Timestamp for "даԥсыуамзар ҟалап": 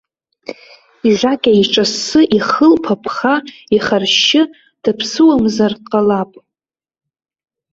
4.83-6.31